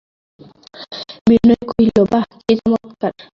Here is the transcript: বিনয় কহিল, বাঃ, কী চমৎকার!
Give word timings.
বিনয় 1.27 1.63
কহিল, 1.69 1.97
বাঃ, 2.11 2.25
কী 2.39 2.53
চমৎকার! 2.59 3.11